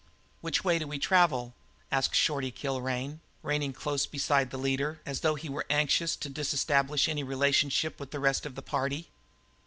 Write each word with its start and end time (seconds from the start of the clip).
"Which 0.41 0.63
way 0.63 0.79
do 0.79 0.87
we 0.87 0.97
travel?" 0.97 1.53
asked 1.91 2.15
Shorty 2.15 2.49
Kilrain, 2.51 3.19
reining 3.43 3.71
close 3.71 4.07
beside 4.07 4.49
the 4.49 4.57
leader, 4.57 4.99
as 5.05 5.19
though 5.19 5.35
he 5.35 5.47
were 5.47 5.67
anxious 5.69 6.15
to 6.15 6.27
disestablish 6.27 7.07
any 7.07 7.21
relationship 7.23 7.99
with 7.99 8.09
the 8.09 8.19
rest 8.19 8.47
of 8.47 8.55
the 8.55 8.63
party. 8.63 9.09